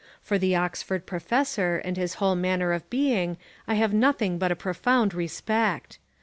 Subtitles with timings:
[0.23, 4.55] For the Oxford professor and his whole manner of being I have nothing but a
[4.55, 5.99] profound respect.